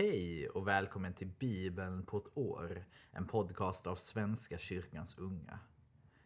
[0.00, 5.58] Hej och välkommen till Bibeln på ett år, en podcast av Svenska kyrkans unga.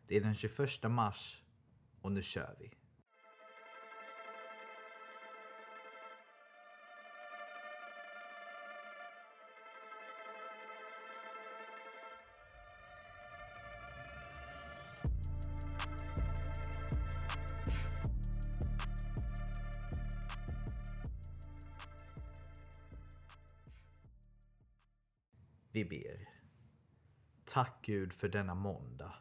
[0.07, 0.59] Det är den 21
[0.91, 1.45] mars
[2.01, 2.71] och nu kör vi.
[27.87, 29.15] Gud för denna måndag.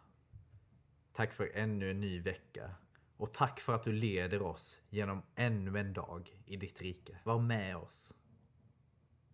[1.11, 2.75] Tack för ännu en ny vecka.
[3.17, 7.19] Och tack för att du leder oss genom ännu en dag i ditt rike.
[7.23, 8.13] Var med oss.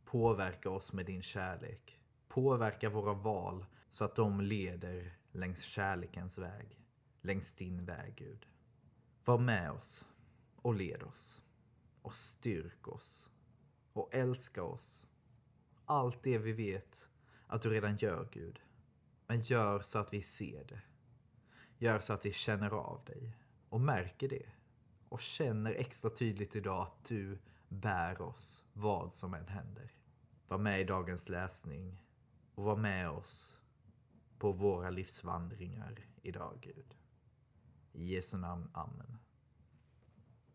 [0.05, 1.99] Påverka oss med din kärlek.
[2.27, 6.79] Påverka våra val så att de leder längs kärlekens väg.
[7.21, 8.47] Längs din väg, Gud.
[9.25, 10.07] Var med oss
[10.55, 11.41] och led oss.
[12.01, 13.29] Och styrk oss.
[13.93, 15.07] Och älska oss
[15.85, 17.09] allt det vi vet
[17.47, 18.59] att du redan gör, Gud.
[19.29, 20.81] Men gör så att vi ser det.
[21.77, 23.37] Gör så att vi känner av dig
[23.69, 24.49] och märker det.
[25.09, 29.91] Och känner extra tydligt idag att du bär oss vad som än händer.
[30.47, 32.03] Var med i dagens läsning
[32.55, 33.61] och var med oss
[34.37, 36.95] på våra livsvandringar idag, Gud.
[37.93, 39.17] I Jesu namn, Amen.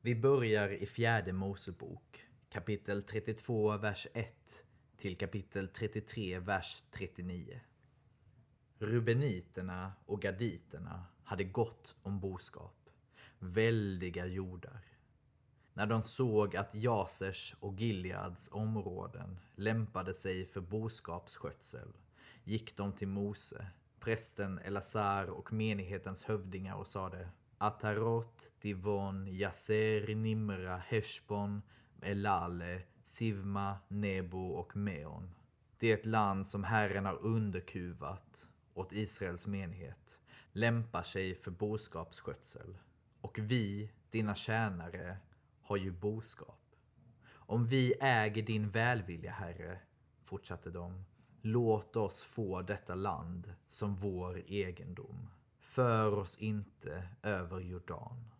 [0.01, 4.65] Vi börjar i fjärde Mosebok, kapitel 32, vers 1
[4.97, 7.61] till kapitel 33, vers 39.
[8.87, 12.77] Rubeniterna och gaditerna hade gott om boskap,
[13.39, 14.81] väldiga jordar.
[15.75, 21.93] När de såg att Jasers och Gileads områden lämpade sig för boskapsskötsel
[22.45, 23.67] gick de till Mose,
[24.01, 31.63] prästen Elazar och menighetens hövdingar och sade Atarot, Divon, Jaser, Nimra, Heshbon,
[32.03, 35.35] Elale, Sivma, Nebo och Meon.
[35.79, 40.23] Det är ett land som Herren har underkuvat åt Israels menighet,
[40.53, 42.79] lämpar sig för boskapsskötsel.
[43.21, 45.17] Och vi, dina tjänare,
[45.63, 46.61] har ju boskap.
[47.27, 49.79] Om vi äger din välvilja, Herre,
[50.25, 51.05] fortsatte de,
[51.43, 55.31] låt oss få detta land som vår egendom.
[55.61, 58.31] För oss inte över Jordan.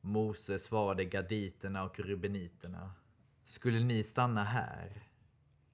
[0.00, 2.92] Mose svarade gaditerna och rubeniterna
[3.44, 5.02] skulle ni stanna här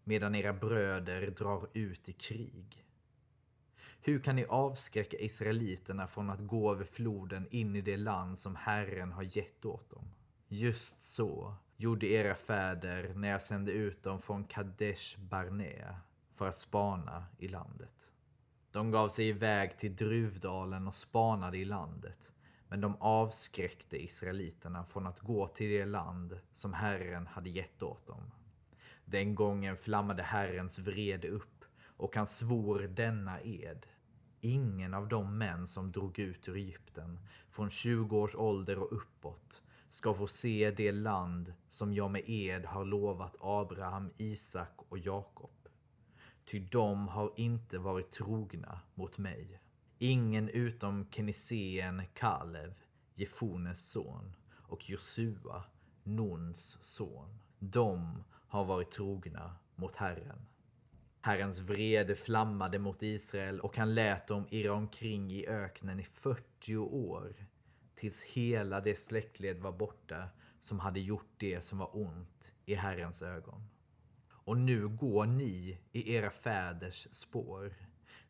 [0.04, 2.85] medan era bröder drar ut i krig?
[4.06, 8.56] Hur kan ni avskräcka israeliterna från att gå över floden in i det land som
[8.56, 10.14] Herren har gett åt dem?
[10.48, 15.96] Just så gjorde era fäder när jag sände ut dem från Kadesh Barnea
[16.32, 18.12] för att spana i landet.
[18.70, 22.34] De gav sig iväg till Druvdalen och spanade i landet
[22.68, 28.06] men de avskräckte israeliterna från att gå till det land som Herren hade gett åt
[28.06, 28.32] dem.
[29.04, 31.64] Den gången flammade Herrens vrede upp
[31.96, 33.86] och han svor denna ed.
[34.46, 37.18] Ingen av de män som drog ut ur Egypten
[37.50, 42.64] från 20 års ålder och uppåt ska få se det land som jag med ed
[42.64, 45.68] har lovat Abraham, Isak och Jakob.
[46.44, 49.60] Ty de har inte varit trogna mot mig.
[49.98, 52.74] Ingen utom Keniseen Kalev,
[53.14, 55.64] Jefones son, och Josua,
[56.02, 57.38] Nuns son.
[57.58, 60.46] De har varit trogna mot Herren.
[61.26, 66.76] Herrens vrede flammade mot Israel och han lät dem irra omkring i öknen i 40
[66.76, 67.34] år
[67.94, 70.28] tills hela det släktled var borta
[70.58, 73.68] som hade gjort det som var ont i Herrens ögon.
[74.28, 77.74] Och nu går ni i era fäders spår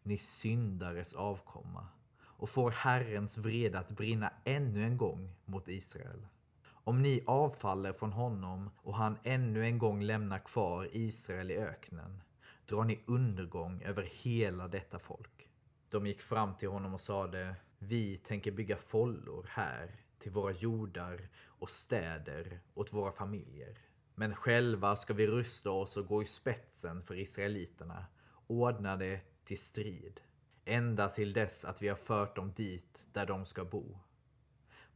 [0.02, 6.26] ni syndares avkomma och får Herrens vrede att brinna ännu en gång mot Israel.
[6.68, 12.22] Om ni avfaller från honom och han ännu en gång lämnar kvar Israel i öknen
[12.66, 15.48] drar ni undergång över hela detta folk.
[15.88, 21.28] De gick fram till honom och sade Vi tänker bygga follor här till våra jordar
[21.44, 23.78] och städer åt våra familjer.
[24.14, 28.06] Men själva ska vi rusta oss och gå i spetsen för israeliterna,
[28.46, 30.20] ordna det till strid.
[30.64, 33.98] Ända till dess att vi har fört dem dit där de ska bo.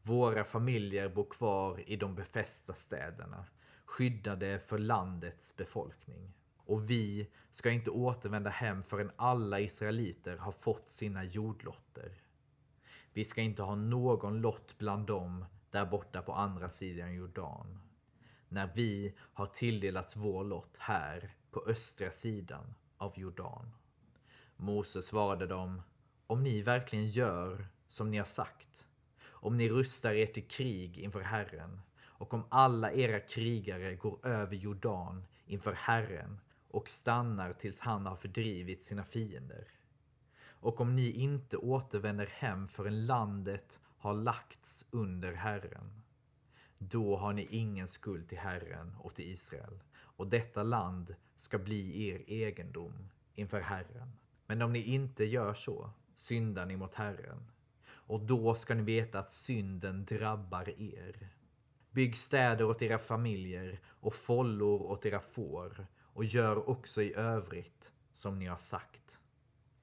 [0.02, 3.46] Våra familjer bor kvar i de befästa städerna,
[3.84, 6.32] skyddade för landets befolkning.
[6.70, 12.22] Och vi ska inte återvända hem förrän alla israeliter har fått sina jordlotter.
[13.12, 17.80] Vi ska inte ha någon lott bland dem där borta på andra sidan Jordan.
[18.48, 23.70] När vi har tilldelats vår lott här på östra sidan av Jordan.
[24.56, 25.82] Mose svarade dem,
[26.26, 28.88] om ni verkligen gör som ni har sagt,
[29.22, 34.56] om ni rustar er till krig inför Herren och om alla era krigare går över
[34.56, 36.40] Jordan inför Herren
[36.70, 39.68] och stannar tills han har fördrivit sina fiender.
[40.42, 46.02] Och om ni inte återvänder hem förrän landet har lagts under Herren,
[46.78, 52.08] då har ni ingen skuld till Herren och till Israel, och detta land ska bli
[52.08, 54.12] er egendom inför Herren.
[54.46, 57.50] Men om ni inte gör så syndar ni mot Herren,
[57.88, 61.28] och då ska ni veta att synden drabbar er.
[61.90, 65.86] Bygg städer åt era familjer och follor åt era får
[66.20, 69.20] och gör också i övrigt som ni har sagt.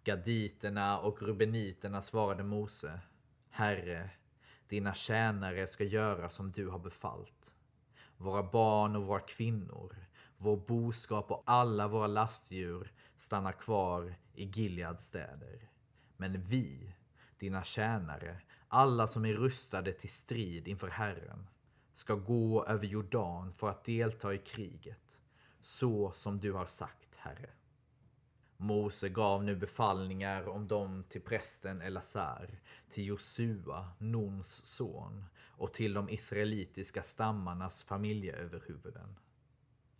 [0.03, 2.99] Gaditerna och rubeniterna svarade Mose.
[3.49, 4.09] Herre,
[4.67, 7.55] dina tjänare ska göra som du har befallt.
[8.17, 9.95] Våra barn och våra kvinnor,
[10.37, 15.69] vår boskap och alla våra lastdjur stannar kvar i Gileads städer.
[16.17, 16.95] Men vi,
[17.39, 21.47] dina tjänare, alla som är rustade till strid inför Herren,
[21.93, 25.21] ska gå över Jordan för att delta i kriget,
[25.67, 27.49] så som du har sagt, Herre.
[28.57, 32.59] Mose gav nu befallningar om dem till prästen Elazar,
[32.89, 39.19] till Josua, Nons son, och till de israelitiska stammarnas familjeöverhuvuden.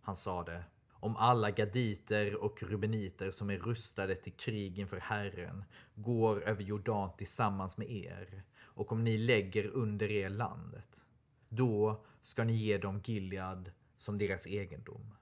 [0.00, 6.42] Han sade, om alla gaditer och rubeniter som är rustade till krig inför Herren går
[6.42, 11.06] över Jordan tillsammans med er, och om ni lägger under er landet,
[11.48, 15.14] då ska ni ge dem Gilead som deras egendom.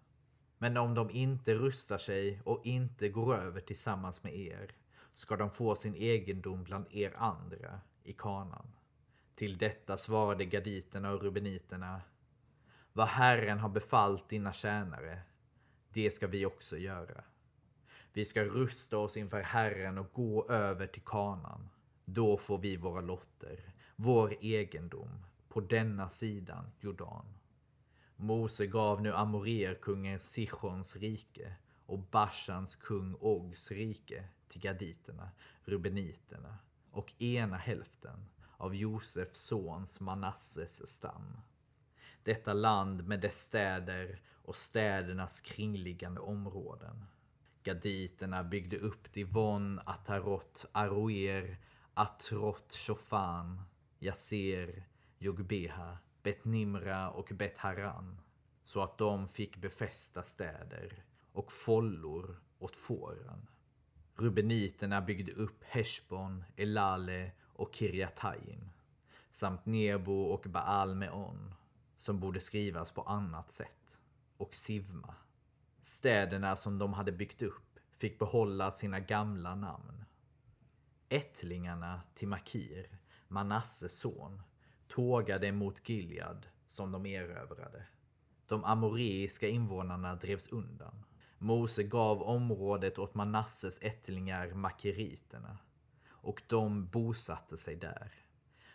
[0.59, 4.75] Men om de inte rustar sig och inte går över tillsammans med er
[5.13, 8.73] ska de få sin egendom bland er andra i kanan.
[9.35, 12.01] Till detta svarade gaditerna och rubeniterna.
[12.93, 15.21] Vad Herren har befallt dina tjänare,
[15.93, 17.25] det ska vi också göra.
[18.13, 21.69] Vi ska rusta oss inför Herren och gå över till kanan.
[22.05, 27.27] Då får vi våra lotter, vår egendom, på denna sidan Jordan.
[28.19, 35.31] Mose gav nu Amoreerkungen Sichons rike och Bashans kung Ogs rike till gaditerna,
[35.65, 36.59] rubeniterna
[36.91, 41.41] och ena hälften av Josefs sons Manasses stam.
[42.23, 47.05] Detta land med dess städer och städernas kringliggande områden.
[47.63, 51.59] Gaditerna byggde upp Divon, Atarot, Aroer,
[51.95, 53.63] Atrot, Shofan,
[53.99, 58.21] Yasser, Jogbeha Bet Nimra och Bet Haran
[58.65, 63.49] så att de fick befästa städer och follor åt fåren.
[64.15, 68.71] Rubeniterna byggde upp Heshbon, Elale och Kirjataim
[69.31, 71.55] samt Nebo och Baal Meon
[71.97, 74.03] som borde skrivas på annat sätt
[74.37, 75.15] och Sivma.
[75.83, 80.05] Städerna som de hade byggt upp fick behålla sina gamla namn.
[81.09, 82.99] Ättlingarna till Makir,
[83.29, 84.43] Manasses son,
[84.89, 87.87] tågade mot Gilead som de erövrade.
[88.49, 91.05] De amoreiska invånarna drevs undan.
[91.39, 95.59] Mose gav området åt Manasses ättlingar makeriterna
[96.09, 98.13] och de bosatte sig där.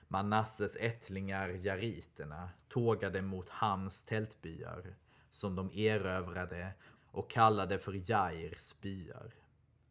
[0.08, 4.96] Manasses ättlingar jariterna tågade mot Hams tältbyar
[5.30, 6.74] som de erövrade
[7.12, 9.34] och kallade för Jairs byar.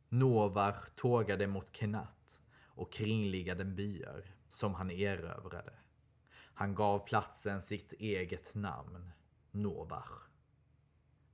[0.09, 5.73] Novar tågade mot Kenat och kringliggande byar som han erövrade.
[6.61, 9.13] Han gav platsen sitt eget namn,
[9.51, 10.29] Novach.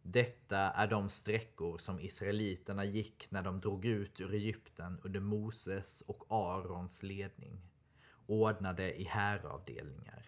[0.03, 6.01] Detta är de sträckor som israeliterna gick när de drog ut ur Egypten under Moses
[6.01, 7.61] och Arons ledning,
[8.27, 10.27] ordnade i häravdelningar.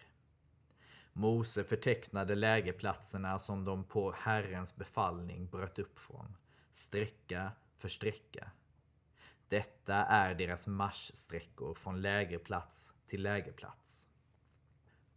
[1.13, 6.37] Mose förtecknade lägerplatserna som de på Herrens befallning bröt upp från,
[6.71, 8.51] sträcka för sträcka.
[9.47, 14.08] Detta är deras marschsträckor från lägerplats till lägerplats.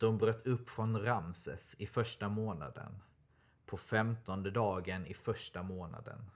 [0.02, 3.02] De bröt upp från Ramses i första månaden,
[3.66, 6.30] på femtonde dagen i första månaden.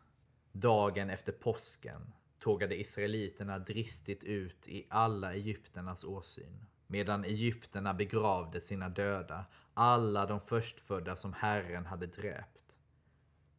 [0.52, 6.66] Dagen efter påsken tågade israeliterna dristigt ut i alla egypternas åsyn.
[6.86, 9.44] Medan egypterna begravde sina döda,
[9.74, 12.78] alla de förstfödda som Herren hade dräpt.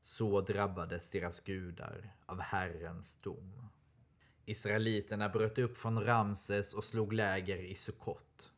[0.02, 3.70] Så drabbades deras gudar av Herrens dom.
[4.46, 8.54] Israeliterna bröt upp från Ramses och slog läger i Sukkot.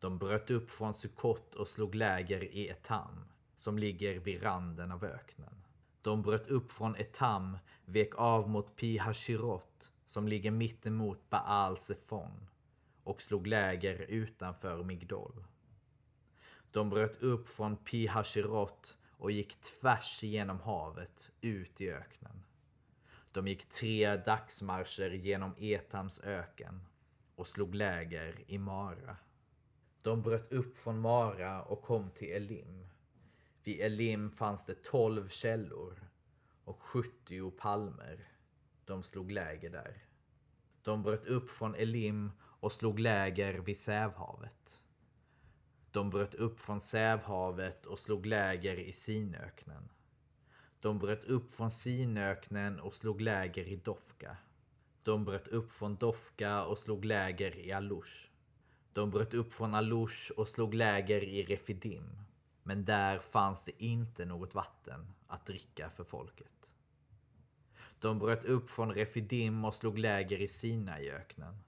[0.00, 3.24] De bröt upp från Sukkot och slog läger i Etam,
[3.56, 5.64] som ligger vid randen av öknen.
[6.02, 12.48] De bröt upp från Etam, vek av mot Pi-Hashirot, som ligger mittemot Baal Sefon,
[13.04, 15.44] och slog läger utanför Migdol.
[16.70, 22.44] De bröt upp från Pi-Hashirot och gick tvärs igenom havet ut i öknen.
[23.32, 26.84] De gick tre dagsmarscher genom Etams öken
[27.36, 29.16] och slog läger i Mara.
[30.08, 32.86] De bröt upp från Mara och kom till Elim.
[33.64, 36.08] Vid Elim fanns det tolv källor
[36.64, 38.28] och 70 palmer.
[38.84, 40.04] De slog läger där.
[40.82, 44.82] De bröt upp från Elim och slog läger vid Sävhavet.
[45.90, 49.88] De bröt upp från Sävhavet och slog läger i Sinöknen.
[50.80, 54.36] De bröt upp från Sinöknen och slog läger i Dofka.
[55.02, 58.37] De bröt upp från Dofka och slog läger i Alush.
[58.98, 62.22] De bröt upp från Alush och slog läger i Refidim.
[62.62, 66.74] Men där fanns det inte något vatten att dricka för folket.
[67.98, 71.58] De bröt upp från Refidim och slog läger i Sinaiöknen.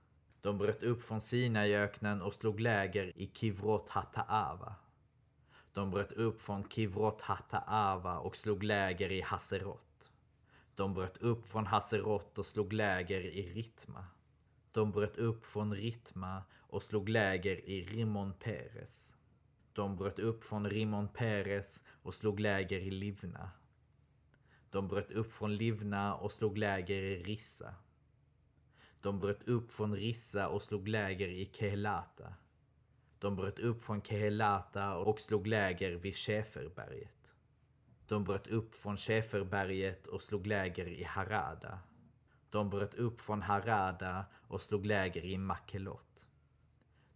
[0.40, 4.74] De bröt upp från Sinaiöknen och slog läger i Kivrot Hataava.
[5.72, 10.12] De bröt upp från Kivrot Hataava och slog läger i Haserot.
[10.74, 14.06] De bröt upp från Haserot och slog läger i Ritma.
[14.72, 19.16] De bröt upp från Ritma och slog läger i Rimon Peres.
[19.72, 23.50] De bröt upp från Rimon Peres och slog läger i Livna.
[24.70, 27.74] De bröt upp från Livna och slog läger i Rissa.
[29.00, 32.34] De bröt upp från Rissa och slog läger i Kehelata.
[33.18, 37.36] De bröt upp från Kehelata och slog läger vid Schäferberget.
[38.06, 41.78] De bröt upp från Schäferberget och slog läger i Harada.
[42.50, 46.26] De bröt upp från Harada och slog läger i Makelot.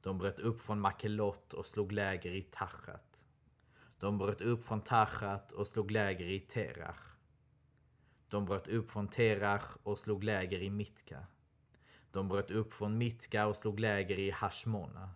[0.00, 3.26] De bröt upp från Makelot och slog läger i Tachat.
[3.98, 7.14] De bröt upp från Tachat och slog läger i Terach.
[8.28, 11.26] De bröt upp från Terach och slog läger i Mitka.
[12.10, 15.10] De bröt upp från Mitka och slog läger i Hashmona.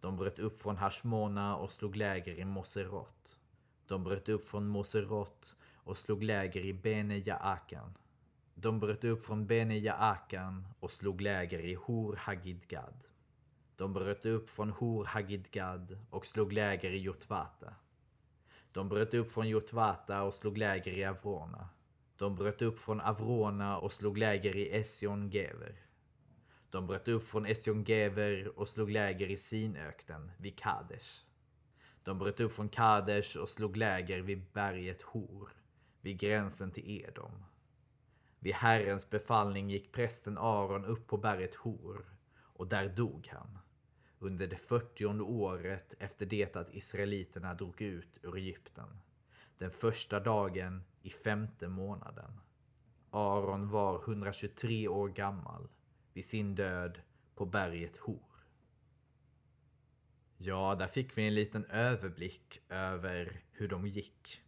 [0.00, 3.38] De bröt upp från Hashmona och slog läger i Moserot.
[3.86, 7.94] De bröt upp från Moserot och slog läger i Bene Jaakan.
[8.54, 13.04] De bröt upp från Bene Jaakan och slog läger i Hor Hagidgad.
[13.76, 17.74] De bröt upp från Hor Hagidgad och slog läger i Jotvata.
[18.72, 21.68] De bröt upp från Jotvata och slog läger i Avrona.
[22.16, 25.80] De bröt upp från Avrona och slog läger i Ession Gever.
[26.70, 31.24] De bröt upp från Ession Gever och slog läger i Sinöknen vid Kadesh.
[32.02, 35.48] De bröt upp från Kadesh och slog läger vid berget Hor,
[36.00, 37.44] vid gränsen till Edom.
[38.44, 42.04] Vid Herrens befallning gick prästen Aron upp på berget Hor
[42.36, 43.58] och där dog han
[44.18, 49.00] under det fyrtionde året efter det att israeliterna drog ut ur Egypten.
[49.58, 52.40] Den första dagen i femte månaden.
[53.10, 55.68] Aron var 123 år gammal
[56.12, 57.00] vid sin död
[57.34, 58.48] på berget Hor.
[60.36, 64.42] Ja, där fick vi en liten överblick över hur de gick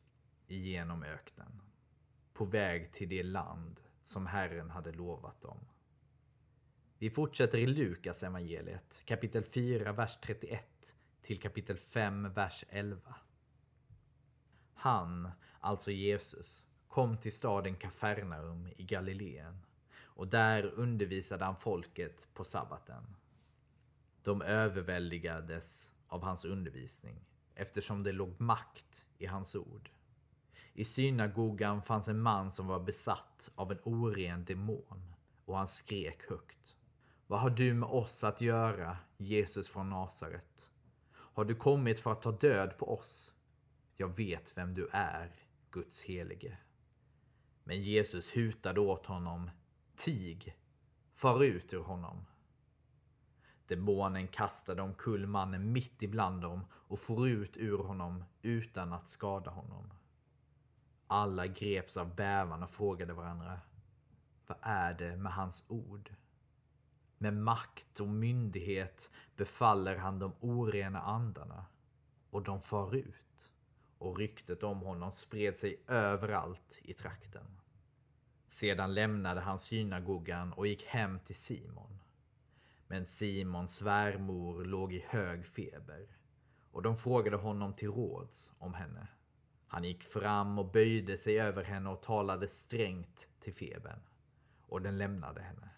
[0.47, 1.63] igenom öknen.
[2.33, 5.59] På väg till det land som Herren hade lovat dem.
[6.99, 13.15] Vi fortsätter i Lukas evangeliet kapitel 4, vers 31 till kapitel 5, vers 11.
[14.75, 19.67] Han, alltså Jesus, kom till staden Kafarnaum i Galileen
[19.99, 23.17] och där undervisade han folket på sabbaten.
[24.23, 29.91] De överväldigades av hans undervisning eftersom det låg makt i hans ord.
[30.79, 35.15] I synagogan fanns en man som var besatt av en oren demon
[35.45, 36.77] och han skrek högt.
[37.27, 40.71] Vad har du med oss att göra, Jesus från Nasaret?
[41.13, 43.33] Har du kommit för att ta död på oss?
[43.97, 45.33] Jag vet vem du är,
[45.71, 46.59] Guds helige.
[47.65, 49.51] Men Jesus hutade åt honom.
[49.97, 50.57] Tig!
[51.13, 52.27] Far ut ur honom.
[53.67, 59.51] Demonen kastade omkull mannen mitt ibland dem och for ut ur honom utan att skada
[59.51, 59.91] honom.
[61.07, 63.61] Alla greps av bävan och frågade varandra.
[64.47, 66.15] Vad är det med hans ord?
[67.19, 71.67] Med makt och myndighet befaller han de orena andarna
[72.31, 73.53] och de far ut.
[73.99, 77.61] Och ryktet om honom spred sig överallt i trakten.
[78.49, 81.99] Sedan lämnade han synagogan och gick hem till Simon.
[82.87, 86.17] Men Simons svärmor låg i hög feber
[86.71, 89.09] och de frågade honom till råds om henne.
[89.67, 94.01] Han gick fram och böjde sig över henne och talade strängt till febern
[94.67, 95.69] och den lämnade henne.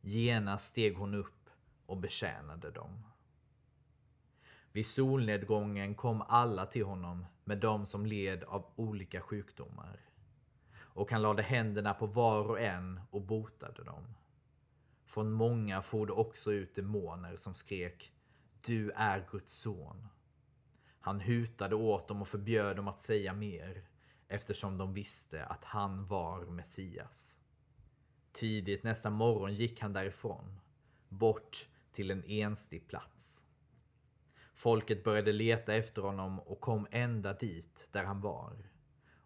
[0.00, 1.50] Genast steg hon upp
[1.86, 3.04] och betjänade dem.
[4.72, 10.00] Vid solnedgången kom alla till honom med de som led av olika sjukdomar.
[10.76, 14.14] Och han lade händerna på var och en och botade dem.
[15.04, 18.12] Från många for det också ut demoner som skrek
[18.60, 20.08] Du är Guds son.
[21.00, 23.88] Han hutade åt dem och förbjöd dem att säga mer
[24.28, 27.40] eftersom de visste att han var Messias.
[28.32, 30.60] Tidigt nästa morgon gick han därifrån,
[31.08, 33.44] bort till en enstig plats.
[34.54, 38.70] Folket började leta efter honom och kom ända dit där han var.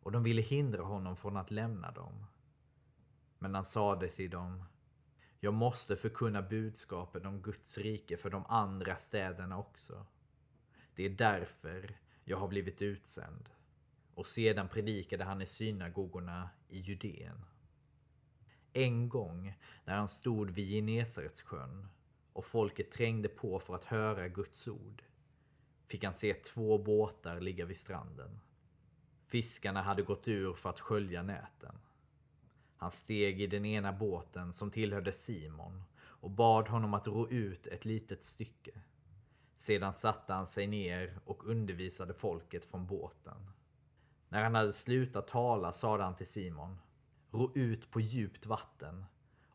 [0.02, 2.26] och de ville hindra honom från att lämna dem.
[3.38, 4.64] Men han sade till dem
[5.41, 10.07] Jag måste förkunna budskapet om Guds rike för de andra städerna också.
[10.95, 13.51] Det är därför jag har blivit utsänd.
[14.15, 17.45] Och sedan predikade han i synagogorna i Judeen.
[18.73, 21.89] En gång när han stod vid Genesarets sjön
[22.33, 25.03] och folket trängde på för att höra Guds ord
[25.93, 28.41] fick han se två båtar ligga vid stranden.
[29.23, 31.79] Fiskarna hade gått ur för att skölja näten.
[32.77, 37.67] Han steg i den ena båten som tillhörde Simon och bad honom att ro ut
[37.67, 38.81] ett litet stycke.
[39.62, 43.50] Sedan satte han sig ner och undervisade folket från båten.
[44.28, 46.78] När han hade slutat tala sade han till Simon
[47.31, 49.04] Ro ut på djupt vatten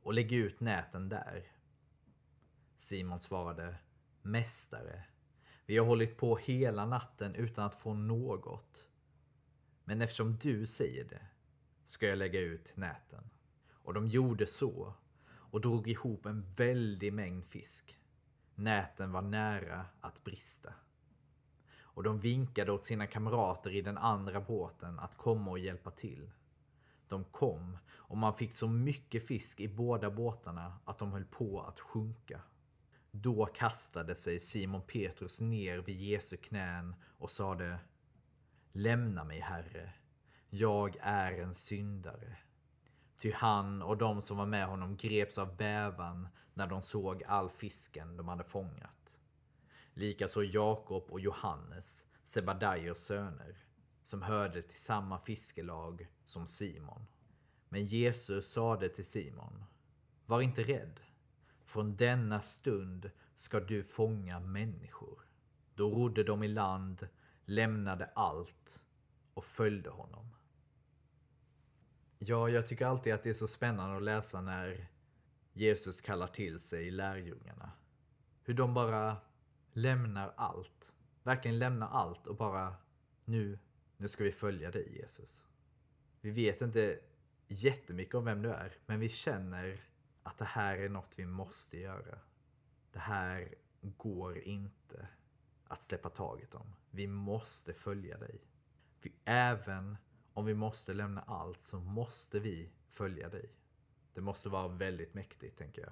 [0.01, 1.51] och lägg ut näten där.
[2.77, 3.75] Simon svarade
[4.21, 5.03] Mästare,
[5.65, 8.87] vi har hållit på hela natten utan att få något.
[9.83, 11.27] Men eftersom du säger det
[11.85, 13.29] ska jag lägga ut näten.
[13.71, 14.93] Och de gjorde så
[15.29, 17.99] och drog ihop en väldig mängd fisk.
[18.59, 20.73] Näten var nära att brista.
[21.79, 26.31] Och de vinkade åt sina kamrater i den andra båten att komma och hjälpa till.
[27.07, 31.61] De kom och man fick så mycket fisk i båda båtarna att de höll på
[31.61, 32.41] att sjunka.
[33.11, 37.79] Då kastade sig Simon Petrus ner vid Jesu knän och sade
[38.71, 39.93] Lämna mig, Herre.
[40.49, 42.37] Jag är en syndare.
[43.17, 47.49] Ty han och de som var med honom greps av bävan när de såg all
[47.49, 49.19] fisken de hade fångat.
[49.93, 53.65] Likaså Jakob och Johannes, Sebadaios söner,
[54.03, 57.07] som hörde till samma fiskelag som Simon.
[57.69, 59.63] Men Jesus sade till Simon,
[60.25, 60.99] var inte rädd.
[61.65, 65.21] Från denna stund ska du fånga människor.
[65.75, 67.07] Då rodde de i land,
[67.45, 68.83] lämnade allt
[69.33, 70.35] och följde honom.
[72.19, 74.89] Ja, jag tycker alltid att det är så spännande att läsa när
[75.57, 77.71] Jesus kallar till sig lärjungarna.
[78.43, 79.17] Hur de bara
[79.73, 80.95] lämnar allt.
[81.23, 82.75] Verkligen lämnar allt och bara
[83.25, 83.59] nu,
[83.97, 85.43] nu ska vi följa dig Jesus.
[86.21, 86.99] Vi vet inte
[87.47, 89.81] jättemycket om vem du är, men vi känner
[90.23, 92.19] att det här är något vi måste göra.
[92.91, 95.07] Det här går inte
[95.67, 96.75] att släppa taget om.
[96.89, 98.41] Vi måste följa dig.
[98.99, 99.97] För även
[100.33, 103.49] om vi måste lämna allt så måste vi följa dig.
[104.17, 105.91] Det måste vara väldigt mäktigt, tänker jag.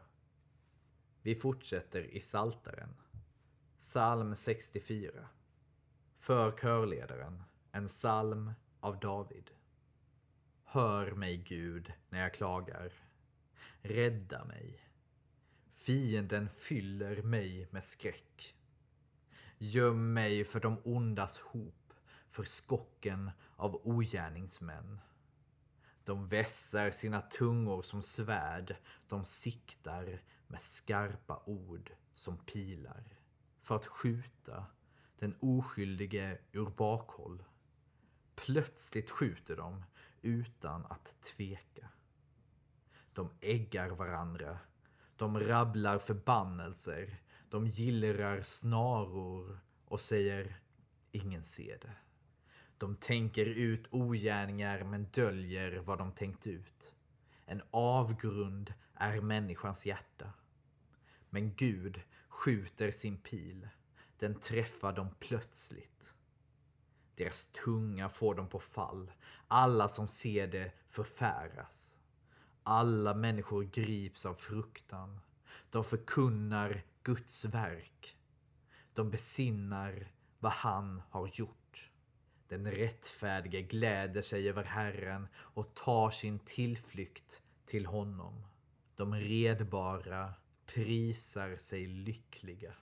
[1.22, 2.96] Vi fortsätter i Saltaren.
[3.80, 5.30] Psalm 64.
[6.16, 9.52] För körledaren, en psalm av David.
[10.64, 12.94] Hör mig Gud när jag klagar.
[13.82, 14.80] Rädda mig.
[15.72, 18.56] Fienden fyller mig med skräck.
[19.58, 21.94] Göm mig för de ondas hop,
[22.30, 25.00] för skocken av ogärningsmän.
[26.06, 28.76] De vässar sina tungor som svärd,
[29.08, 33.04] de siktar med skarpa ord som pilar
[33.62, 34.66] för att skjuta
[35.20, 37.44] den oskyldige ur bakhåll.
[38.36, 39.84] Plötsligt skjuter de
[40.22, 41.90] utan att tveka.
[43.14, 44.60] De äggar varandra.
[45.16, 47.22] De rabblar förbannelser.
[47.50, 50.60] De gillrar snaror och säger
[51.12, 52.05] ingen ser det.
[52.78, 56.94] De tänker ut ogärningar men döljer vad de tänkt ut.
[57.46, 60.34] En avgrund är människans hjärta.
[61.30, 63.68] Men Gud skjuter sin pil.
[64.20, 66.16] Den träffar dem plötsligt.
[67.16, 69.12] Deras tunga får dem på fall.
[69.48, 71.98] Alla som ser det förfäras.
[72.64, 75.20] Alla människor grips av fruktan.
[75.70, 78.18] De förkunnar Guds verk.
[78.94, 81.65] De besinnar vad han har gjort.
[82.48, 88.46] Den rättfärdige gläder sig över Herren och tar sin tillflykt till honom.
[88.96, 90.34] De redbara
[90.66, 92.74] prisar sig lyckliga.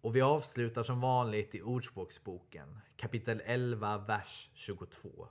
[0.00, 5.28] Och vi avslutar som vanligt i Ordspråksboken, kapitel 11, vers 22.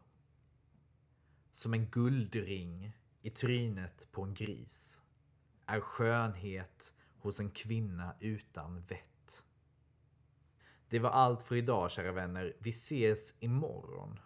[1.52, 5.04] Som en guldring i trynet på en gris
[5.66, 9.11] är skönhet hos en kvinna utan vett.
[10.92, 12.54] Det var allt för idag kära vänner.
[12.60, 14.20] Vi ses imorgon.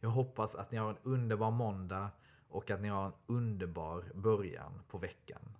[0.00, 2.10] Jag hoppas att ni har en underbar måndag
[2.48, 5.56] och att ni har en underbar början på veckan.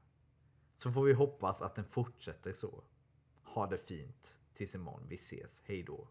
[0.75, 2.83] Så får vi hoppas att den fortsätter så.
[3.43, 5.07] Ha det fint tills imorgon.
[5.09, 5.63] Vi ses.
[5.67, 6.09] Hej då.